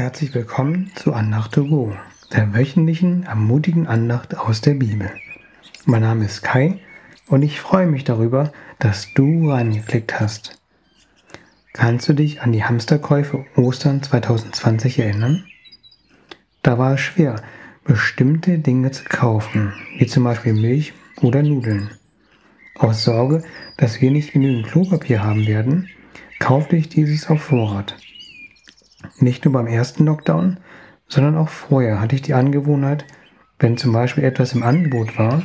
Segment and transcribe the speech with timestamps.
[0.00, 1.94] Herzlich willkommen zu Andacht to go,
[2.32, 5.10] der wöchentlichen ermutigen Andacht aus der Bibel.
[5.84, 6.78] Mein Name ist Kai
[7.28, 10.58] und ich freue mich darüber, dass du reingeklickt hast.
[11.74, 15.44] Kannst du dich an die Hamsterkäufe Ostern 2020 erinnern?
[16.62, 17.42] Da war es schwer,
[17.84, 21.90] bestimmte Dinge zu kaufen, wie zum Beispiel Milch oder Nudeln.
[22.74, 23.42] Aus Sorge,
[23.76, 25.90] dass wir nicht genügend Klopapier haben werden,
[26.38, 27.96] kaufte ich dieses auf Vorrat.
[29.18, 30.58] Nicht nur beim ersten Lockdown,
[31.08, 33.04] sondern auch vorher hatte ich die Angewohnheit,
[33.58, 35.42] wenn zum Beispiel etwas im Angebot war,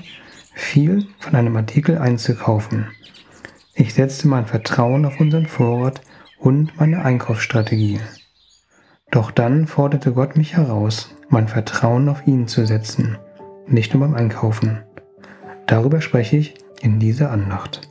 [0.54, 2.88] viel von einem Artikel einzukaufen.
[3.74, 6.02] Ich setzte mein Vertrauen auf unseren Vorrat
[6.40, 8.00] und meine Einkaufsstrategie.
[9.12, 13.18] Doch dann forderte Gott mich heraus, mein Vertrauen auf ihn zu setzen,
[13.68, 14.84] nicht nur beim Einkaufen.
[15.68, 17.82] Darüber spreche ich in dieser Andacht.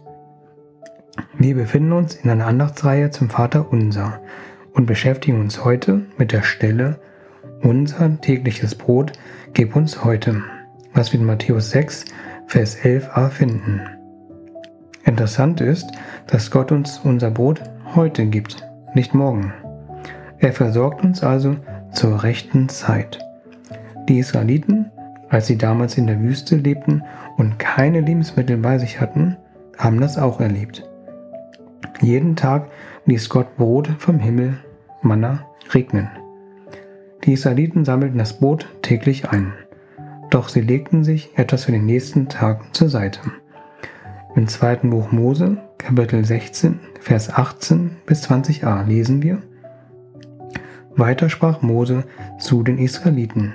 [1.36, 4.20] Wir befinden uns in einer Andachtsreihe zum Vater Unser
[4.75, 7.00] und beschäftigen uns heute mit der Stelle
[7.62, 9.12] Unser tägliches Brot
[9.55, 10.42] gib uns heute,
[10.92, 12.05] was wir in Matthäus 6,
[12.47, 13.80] Vers 11a finden.
[15.05, 15.86] Interessant ist,
[16.27, 17.62] dass Gott uns unser Brot
[17.95, 19.52] heute gibt, nicht morgen.
[20.39, 21.56] Er versorgt uns also
[21.92, 23.19] zur rechten Zeit.
[24.08, 24.91] Die Israeliten,
[25.28, 27.02] als sie damals in der Wüste lebten
[27.36, 29.36] und keine Lebensmittel bei sich hatten,
[29.78, 30.89] haben das auch erlebt.
[32.00, 32.70] Jeden Tag
[33.06, 34.58] ließ Gott Brot vom Himmel,
[35.02, 36.08] Manna, regnen.
[37.24, 39.52] Die Israeliten sammelten das Brot täglich ein,
[40.30, 43.20] doch sie legten sich etwas für den nächsten Tag zur Seite.
[44.36, 49.38] Im zweiten Buch Mose, Kapitel 16, Vers 18 bis 20a lesen wir,
[50.96, 52.05] Weiter sprach Mose
[52.38, 53.52] zu den Israeliten,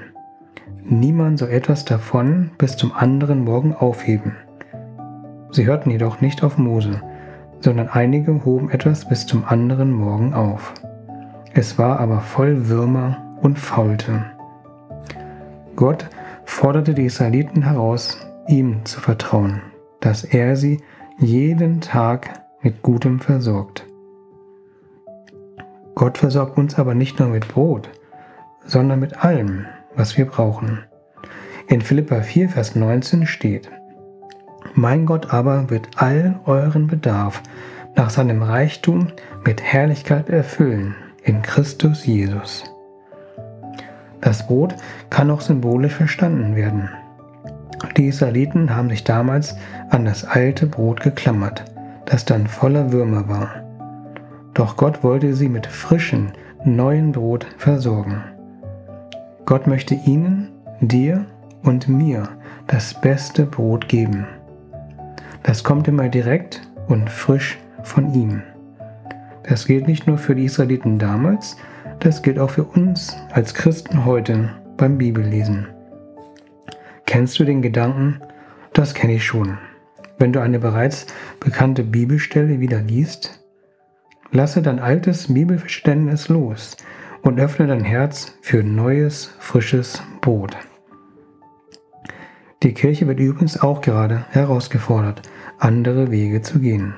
[0.92, 4.36] Niemand soll etwas davon bis zum anderen Morgen aufheben.
[5.52, 7.02] Sie hörten jedoch nicht auf Mose,
[7.62, 10.74] sondern einige hoben etwas bis zum anderen Morgen auf.
[11.54, 14.26] Es war aber voll Würmer und faulte.
[15.76, 16.08] Gott
[16.46, 18.18] forderte die Israeliten heraus,
[18.48, 19.62] ihm zu vertrauen,
[20.00, 20.82] dass er sie
[21.18, 23.86] jeden Tag mit Gutem versorgt.
[25.96, 27.90] Gott versorgt uns aber nicht nur mit Brot,
[28.66, 29.66] sondern mit allem,
[29.96, 30.80] was wir brauchen.
[31.68, 33.70] In Philippa 4, Vers 19 steht,
[34.76, 37.42] mein Gott aber wird all euren Bedarf
[37.96, 39.08] nach seinem Reichtum
[39.46, 42.64] mit Herrlichkeit erfüllen in Christus Jesus.
[44.22, 44.76] Das Brot
[45.10, 46.90] kann auch symbolisch verstanden werden.
[47.98, 49.56] Die Israeliten haben sich damals
[49.90, 51.64] an das alte Brot geklammert,
[52.06, 53.50] das dann voller Würmer war.
[54.54, 56.32] Doch Gott wollte sie mit frischem,
[56.66, 58.24] neuen Brot versorgen.
[59.46, 60.50] Gott möchte ihnen,
[60.82, 61.26] dir
[61.64, 62.30] und mir
[62.68, 64.28] das beste Brot geben.
[65.44, 68.42] Das kommt immer direkt und frisch von ihm.
[69.44, 71.58] Das gilt nicht nur für die Israeliten damals,
[72.00, 75.68] das gilt auch für uns als Christen heute beim Bibellesen.
[77.06, 78.22] Kennst du den Gedanken?
[78.74, 79.58] Das kenne ich schon.
[80.20, 81.08] Wenn du eine bereits
[81.40, 83.44] bekannte Bibelstelle wieder liest,
[84.32, 86.78] lasse dein altes Bibelverständnis los
[87.22, 90.56] und öffne dein Herz für neues, frisches Brot.
[92.62, 95.22] Die Kirche wird übrigens auch gerade herausgefordert,
[95.60, 96.94] andere Wege zu gehen.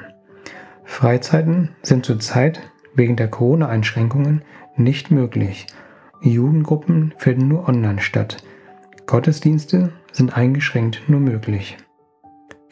[0.84, 2.62] Freizeiten sind zurzeit
[2.96, 4.42] wegen der Corona-Einschränkungen
[4.76, 5.68] nicht möglich.
[6.22, 8.38] Jugendgruppen finden nur online statt.
[9.06, 11.78] Gottesdienste sind eingeschränkt nur möglich.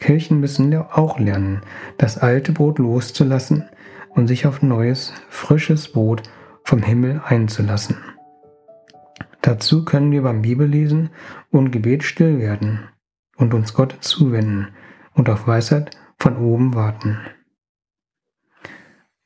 [0.00, 1.60] Kirchen müssen auch lernen,
[1.96, 3.68] das alte Brot loszulassen
[4.10, 6.22] und sich auf neues, frisches Brot
[6.64, 7.98] vom Himmel einzulassen.
[9.42, 11.10] Dazu können wir beim Bibellesen
[11.50, 12.88] und Gebet still werden
[13.36, 14.68] und uns Gott zuwenden
[15.14, 17.18] und auf Weisheit von oben warten.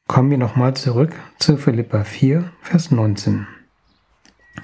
[0.07, 3.47] Kommen wir nochmal zurück zu Philippa 4, Vers 19.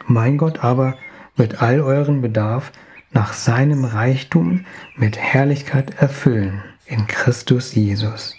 [0.06, 0.97] Mein Gott aber
[1.34, 2.72] wird all euren Bedarf
[3.12, 4.66] nach seinem Reichtum
[4.97, 8.36] mit Herrlichkeit erfüllen in Christus Jesus.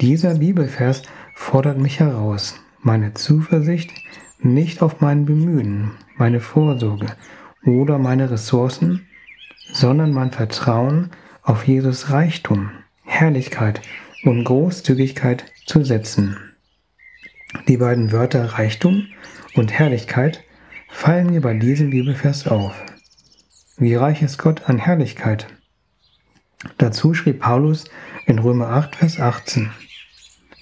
[0.00, 1.02] Dieser Bibelvers
[1.34, 3.92] fordert mich heraus, meine Zuversicht
[4.44, 7.06] nicht auf mein Bemühen, meine Vorsorge
[7.64, 9.06] oder meine Ressourcen,
[9.72, 11.10] sondern mein Vertrauen
[11.42, 12.70] auf Jesus Reichtum,
[13.04, 13.80] Herrlichkeit
[14.24, 16.36] und Großzügigkeit zu setzen.
[17.68, 19.06] Die beiden Wörter Reichtum
[19.54, 20.44] und Herrlichkeit
[20.88, 22.74] fallen mir bei diesem Bibelvers auf.
[23.76, 25.46] Wie reich ist Gott an Herrlichkeit?
[26.78, 27.84] Dazu schrieb Paulus
[28.26, 29.70] in Römer 8, Vers 18.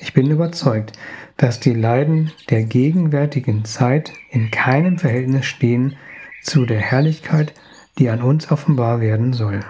[0.03, 0.99] Ich bin überzeugt,
[1.37, 5.95] dass die Leiden der gegenwärtigen Zeit in keinem Verhältnis stehen
[6.43, 7.55] zu der Herrlichkeit,
[7.99, 9.61] die an uns offenbar werden soll.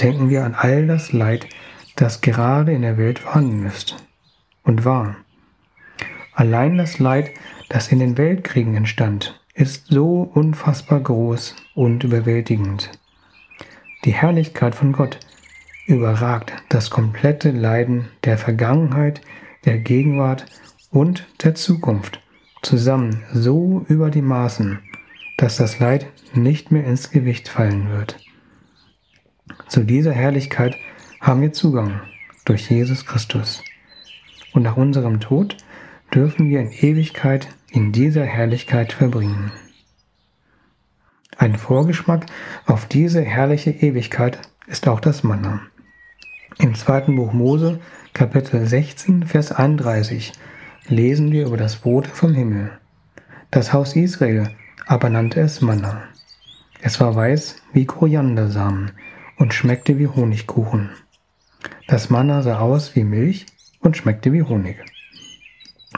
[0.00, 1.46] Denken wir an all das Leid,
[1.96, 3.94] das gerade in der Welt vorhanden ist
[4.62, 5.16] und war.
[6.32, 7.30] Allein das Leid,
[7.68, 12.90] das in den Weltkriegen entstand, ist so unfassbar groß und überwältigend.
[14.06, 15.20] Die Herrlichkeit von Gott
[15.86, 19.20] überragt das komplette Leiden der Vergangenheit,
[19.64, 20.46] der Gegenwart
[20.90, 22.20] und der Zukunft
[22.62, 24.80] zusammen so über die Maßen,
[25.36, 28.18] dass das Leid nicht mehr ins Gewicht fallen wird.
[29.68, 30.76] Zu dieser Herrlichkeit
[31.20, 32.00] haben wir Zugang
[32.44, 33.62] durch Jesus Christus.
[34.52, 35.56] Und nach unserem Tod
[36.14, 39.50] dürfen wir in Ewigkeit in dieser Herrlichkeit verbringen.
[41.36, 42.26] Ein Vorgeschmack
[42.66, 45.60] auf diese herrliche Ewigkeit ist auch das Manna.
[46.58, 47.80] Im zweiten Buch Mose,
[48.12, 50.32] Kapitel 16, Vers 31,
[50.86, 52.70] lesen wir über das Brot vom Himmel.
[53.50, 54.50] Das Haus Israel
[54.86, 56.04] aber nannte es Manna.
[56.80, 58.92] Es war weiß wie Koriandersamen
[59.36, 60.90] und schmeckte wie Honigkuchen.
[61.88, 63.46] Das Manna sah aus wie Milch
[63.80, 64.76] und schmeckte wie Honig.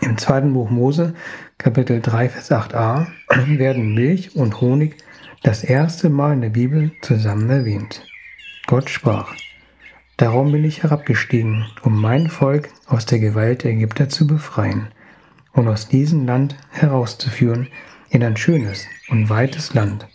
[0.00, 1.14] Im zweiten Buch Mose,
[1.58, 3.06] Kapitel 3, Vers 8a,
[3.58, 4.96] werden Milch und Honig
[5.42, 8.06] das erste Mal in der Bibel zusammen erwähnt.
[8.66, 9.34] Gott sprach,
[10.18, 14.88] Darum bin ich herabgestiegen, um mein Volk aus der Gewalt der Ägypter zu befreien
[15.52, 17.68] und aus diesem Land herauszuführen
[18.08, 20.08] in ein schönes und weites Land,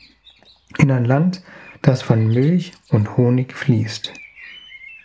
[0.80, 1.44] in ein Land,
[1.84, 4.12] das von Milch und Honig fließt.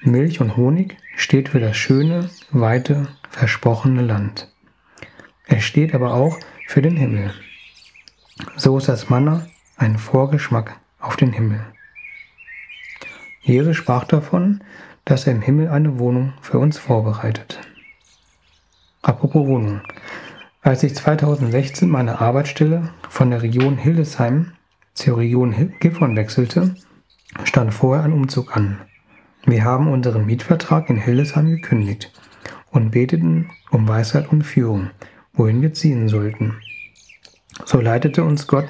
[0.03, 4.51] Milch und Honig steht für das schöne, weite, versprochene Land.
[5.47, 6.39] Es steht aber auch
[6.69, 7.35] für den Himmel.
[8.57, 9.47] So ist das Manna
[9.77, 11.61] ein Vorgeschmack auf den Himmel.
[13.47, 14.61] Jesus sprach davon,
[15.05, 17.61] dass er im Himmel eine Wohnung für uns vorbereitet.
[19.03, 19.83] Apropos Wohnung.
[20.63, 24.51] Als ich 2016 meine Arbeitsstelle von der Region Hildesheim
[24.95, 26.75] zur Region Gifhorn wechselte,
[27.45, 28.79] stand vorher ein Umzug an.
[29.45, 32.11] Wir haben unseren Mietvertrag in Hildesheim gekündigt
[32.73, 34.91] und beteten um Weisheit und Führung,
[35.35, 36.57] wohin wir ziehen sollten.
[37.65, 38.67] So leitete uns Gott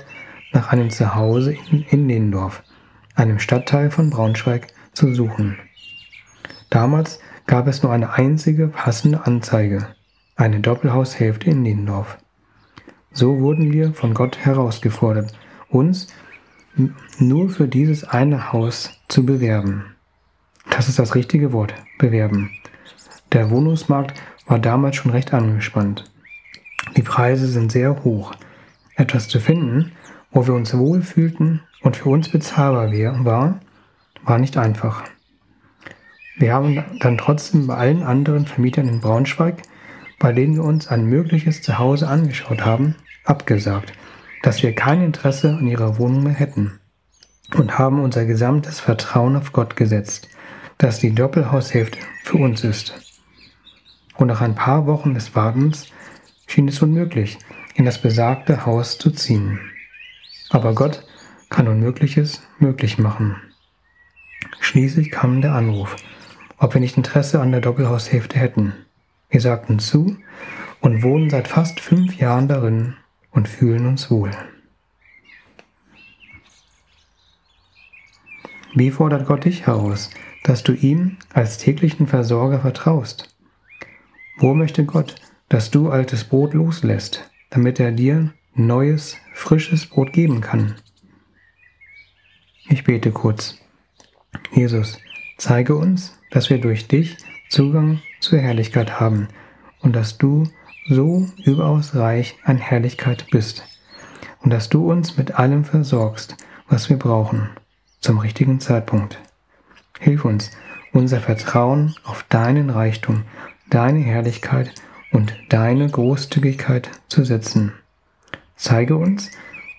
[0.52, 2.06] nach einem Zuhause in, in
[3.16, 5.58] einem Stadtteil von Braunschweig, zu suchen.
[6.70, 9.88] Damals gab es nur eine einzige passende Anzeige,
[10.36, 12.18] eine Doppelhaushälfte in Niendorf.
[13.12, 16.08] So wurden wir von Gott herausgefordert, uns
[17.18, 19.84] nur für dieses eine Haus zu bewerben.
[20.70, 22.50] Das ist das richtige Wort, bewerben.
[23.32, 26.10] Der Wohnungsmarkt war damals schon recht angespannt.
[26.96, 28.32] Die Preise sind sehr hoch.
[28.96, 29.92] Etwas zu finden,
[30.36, 32.92] wo wir uns wohlfühlten und für uns bezahlbar
[33.24, 33.58] war,
[34.22, 35.04] war nicht einfach.
[36.36, 39.62] Wir haben dann trotzdem bei allen anderen Vermietern in Braunschweig,
[40.18, 43.94] bei denen wir uns ein mögliches Zuhause angeschaut haben, abgesagt,
[44.42, 46.80] dass wir kein Interesse an ihrer Wohnung mehr hätten
[47.54, 50.28] und haben unser gesamtes Vertrauen auf Gott gesetzt,
[50.76, 52.92] dass die Doppelhaushälfte für uns ist.
[54.18, 55.86] Und nach ein paar Wochen des Wartens
[56.46, 57.38] schien es unmöglich,
[57.74, 59.58] in das besagte Haus zu ziehen.
[60.56, 61.04] Aber Gott
[61.50, 63.36] kann Unmögliches möglich machen.
[64.58, 65.96] Schließlich kam der Anruf,
[66.56, 68.72] ob wir nicht Interesse an der Doppelhaushälfte hätten.
[69.28, 70.16] Wir sagten zu
[70.80, 72.94] und wohnen seit fast fünf Jahren darin
[73.32, 74.30] und fühlen uns wohl.
[78.74, 80.08] Wie fordert Gott dich heraus,
[80.42, 83.36] dass du ihm als täglichen Versorger vertraust?
[84.38, 85.16] Wo möchte Gott,
[85.50, 90.74] dass du altes Brot loslässt, damit er dir neues, frisches Brot geben kann?
[92.68, 93.58] Ich bete kurz.
[94.52, 94.98] Jesus,
[95.38, 97.16] zeige uns, dass wir durch dich
[97.48, 99.28] Zugang zur Herrlichkeit haben
[99.80, 100.44] und dass du
[100.88, 103.64] so überaus reich an Herrlichkeit bist
[104.40, 106.36] und dass du uns mit allem versorgst,
[106.68, 107.50] was wir brauchen,
[108.00, 109.18] zum richtigen Zeitpunkt.
[110.00, 110.50] Hilf uns,
[110.92, 113.24] unser Vertrauen auf deinen Reichtum,
[113.68, 114.72] deine Herrlichkeit
[115.12, 117.72] und deine Großzügigkeit zu setzen.
[118.56, 119.30] Zeige uns,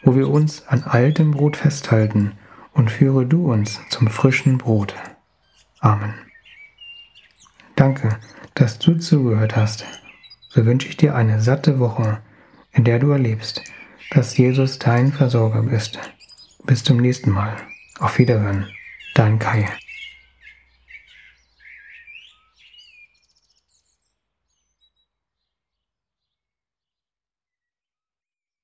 [0.04, 2.34] wo wir uns an altem Brot festhalten
[2.74, 4.96] und führe du uns zum frischen Brot.
[5.80, 6.14] Amen.
[7.76, 8.18] Danke,
[8.54, 9.86] dass du zugehört hast.
[10.50, 12.20] So wünsche ich dir eine satte Woche,
[12.72, 13.64] in der du erlebst,
[14.12, 16.00] dass Jesus dein Versorger ist.
[16.66, 17.56] Bis zum nächsten Mal.
[18.00, 18.68] Auf Wiederhören.
[19.16, 19.68] Dein Kai.